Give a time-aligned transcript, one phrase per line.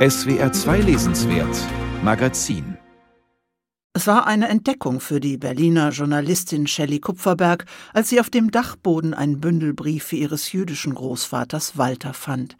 [0.00, 1.58] SWR 2 Lesenswert
[2.02, 2.78] Magazin
[3.92, 9.12] es war eine Entdeckung für die Berliner Journalistin Shelley Kupferberg, als sie auf dem Dachboden
[9.12, 12.56] ein Bündel Briefe ihres jüdischen Großvaters Walter fand.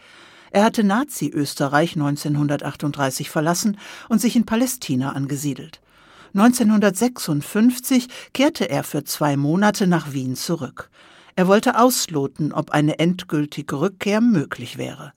[0.50, 3.79] Er hatte Nazi-Österreich 1938 verlassen
[4.11, 5.80] und sich in Palästina angesiedelt.
[6.34, 10.91] 1956 kehrte er für zwei Monate nach Wien zurück.
[11.36, 15.12] Er wollte ausloten, ob eine endgültige Rückkehr möglich wäre.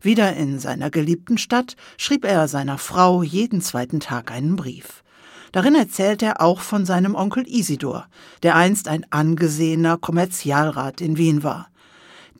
[0.00, 5.02] Wieder in seiner geliebten Stadt schrieb er seiner Frau jeden zweiten Tag einen Brief.
[5.52, 8.06] Darin erzählt er auch von seinem Onkel Isidor,
[8.42, 11.68] der einst ein angesehener Kommerzialrat in Wien war.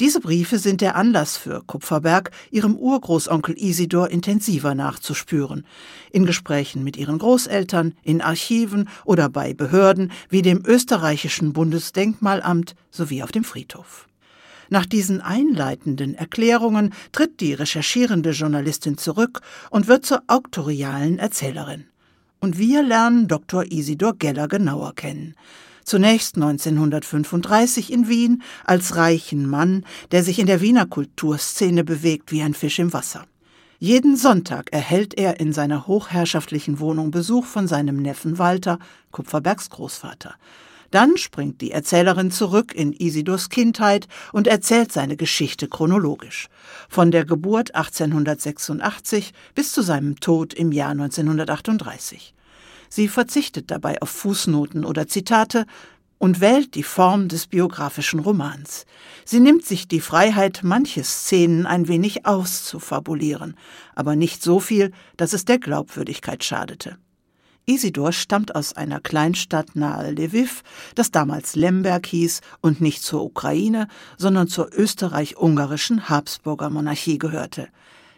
[0.00, 5.64] Diese Briefe sind der Anlass für Kupferberg, ihrem Urgroßonkel Isidor intensiver nachzuspüren.
[6.10, 13.22] In Gesprächen mit ihren Großeltern, in Archiven oder bei Behörden wie dem österreichischen Bundesdenkmalamt sowie
[13.22, 14.06] auf dem Friedhof.
[14.68, 19.40] Nach diesen einleitenden Erklärungen tritt die recherchierende Journalistin zurück
[19.70, 21.86] und wird zur auktorialen Erzählerin
[22.40, 23.64] und wir lernen Dr.
[23.72, 25.34] Isidor Geller genauer kennen.
[25.86, 32.42] Zunächst 1935 in Wien als reichen Mann, der sich in der Wiener Kulturszene bewegt wie
[32.42, 33.24] ein Fisch im Wasser.
[33.78, 38.80] Jeden Sonntag erhält er in seiner hochherrschaftlichen Wohnung Besuch von seinem Neffen Walter,
[39.12, 40.34] Kupferbergs Großvater.
[40.90, 46.48] Dann springt die Erzählerin zurück in Isidors Kindheit und erzählt seine Geschichte chronologisch.
[46.88, 52.34] Von der Geburt 1886 bis zu seinem Tod im Jahr 1938.
[52.88, 55.66] Sie verzichtet dabei auf Fußnoten oder Zitate
[56.18, 58.86] und wählt die Form des biografischen Romans.
[59.24, 63.56] Sie nimmt sich die Freiheit, manche Szenen ein wenig auszufabulieren,
[63.94, 66.98] aber nicht so viel, dass es der Glaubwürdigkeit schadete.
[67.68, 70.62] Isidor stammt aus einer Kleinstadt nahe Lviv,
[70.94, 77.68] das damals Lemberg hieß und nicht zur Ukraine, sondern zur österreich-ungarischen Habsburger Monarchie gehörte.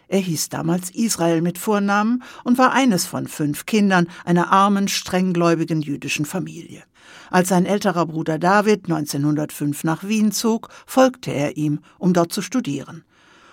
[0.08, 5.82] Er hieß damals Israel mit Vornamen und war eines von fünf Kindern einer armen, strenggläubigen
[5.82, 6.82] jüdischen Familie.
[7.30, 12.40] Als sein älterer Bruder David 1905 nach Wien zog, folgte er ihm, um dort zu
[12.40, 13.04] studieren.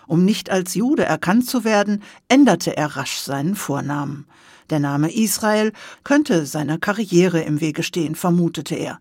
[0.07, 4.25] Um nicht als Jude erkannt zu werden, änderte er rasch seinen Vornamen.
[4.69, 5.73] Der Name Israel
[6.03, 8.99] könnte seiner Karriere im Wege stehen, vermutete er.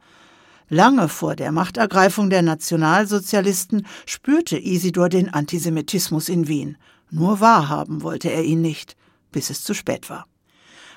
[0.69, 6.77] Lange vor der Machtergreifung der Nationalsozialisten spürte Isidor den Antisemitismus in Wien.
[7.15, 8.97] Nur wahrhaben wollte er ihn nicht,
[9.31, 10.27] bis es zu spät war.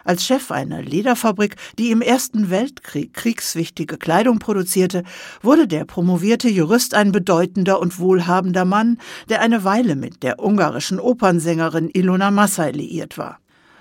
[0.04, 5.04] Als Chef einer Lederfabrik, die im Ersten Weltkrieg kriegswichtige Kleidung produzierte,
[5.44, 8.98] wurde der promovierte Jurist ein bedeutender und wohlhabender Mann,
[9.30, 13.38] der eine Weile mit der ungarischen Opernsängerin Ilona Massai liiert war.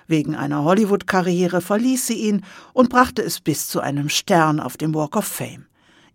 [0.06, 4.94] Wegen einer Hollywood-Karriere verließ sie ihn und brachte es bis zu einem Stern auf dem
[4.94, 5.64] Walk of Fame.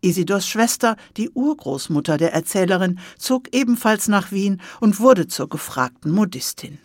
[0.02, 6.80] Isidors Schwester, die Urgroßmutter der Erzählerin, zog ebenfalls nach Wien und wurde zur gefragten Modistin.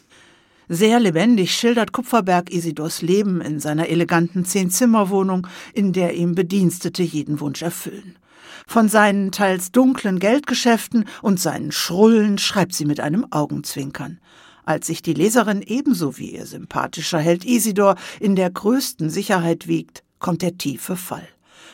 [0.68, 7.40] Sehr lebendig schildert Kupferberg Isidors Leben in seiner eleganten Zehn-Zimmer-Wohnung, in der ihm Bedienstete jeden
[7.40, 8.18] Wunsch erfüllen.
[8.66, 14.18] Von seinen teils dunklen Geldgeschäften und seinen Schrullen schreibt sie mit einem Augenzwinkern.
[14.64, 20.02] Als sich die Leserin ebenso wie ihr sympathischer Held Isidor in der größten Sicherheit wiegt,
[20.18, 21.28] kommt der tiefe Fall.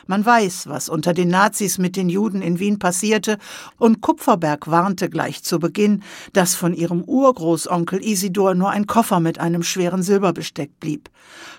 [0.07, 3.37] Man weiß, was unter den Nazis mit den Juden in Wien passierte,
[3.77, 6.03] und Kupferberg warnte gleich zu Beginn,
[6.33, 11.09] dass von ihrem Urgroßonkel Isidor nur ein Koffer mit einem schweren Silberbesteck blieb.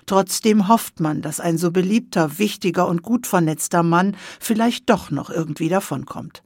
[0.05, 5.29] Trotzdem hofft man, dass ein so beliebter, wichtiger und gut vernetzter Mann vielleicht doch noch
[5.29, 6.43] irgendwie davonkommt.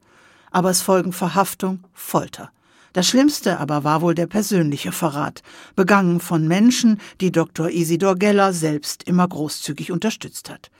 [0.50, 2.50] Aber es folgen Verhaftung, Folter.
[2.92, 5.42] Das Schlimmste aber war wohl der persönliche Verrat,
[5.76, 7.70] begangen von Menschen, die Dr.
[7.70, 10.70] Isidor Geller selbst immer großzügig unterstützt hat.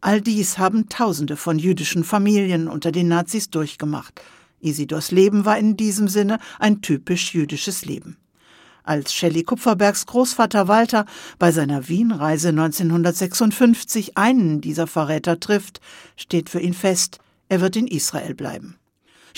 [0.00, 4.20] All dies haben Tausende von jüdischen Familien unter den Nazis durchgemacht.
[4.60, 8.16] Isidors Leben war in diesem Sinne ein typisch jüdisches Leben.
[8.84, 11.06] Als Shelley Kupferbergs Großvater Walter
[11.38, 15.80] bei seiner Wienreise 1956 einen dieser Verräter trifft,
[16.16, 17.18] steht für ihn fest,
[17.48, 18.76] er wird in Israel bleiben.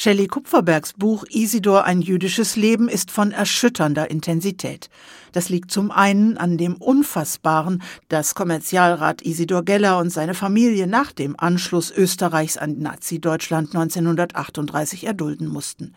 [0.01, 4.91] Shelley Kupferbergs Buch Isidor ein jüdisches Leben ist von erschütternder Intensität.
[5.33, 11.11] Das liegt zum einen an dem Unfassbaren, das Kommerzialrat Isidor Geller und seine Familie nach
[11.11, 15.95] dem Anschluss Österreichs an Nazi-Deutschland 1938 erdulden mussten.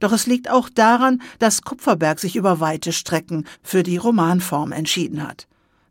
[0.00, 5.22] Doch es liegt auch daran, dass Kupferberg sich über weite Strecken für die Romanform entschieden
[5.22, 5.46] hat.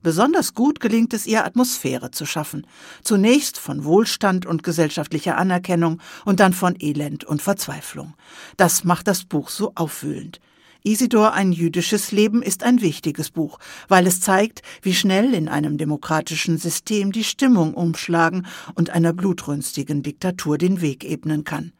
[0.05, 2.67] Besonders gut gelingt es ihr, Atmosphäre zu schaffen.
[3.01, 8.13] Zunächst von Wohlstand und gesellschaftlicher Anerkennung und dann von Elend und Verzweiflung.
[8.55, 10.41] Das macht das Buch so aufwühlend.
[10.83, 13.57] Isidor ein jüdisches Leben ist ein wichtiges Buch,
[13.87, 20.03] weil es zeigt, wie schnell in einem demokratischen System die Stimmung umschlagen und einer blutrünstigen
[20.03, 21.71] Diktatur den Weg ebnen kann.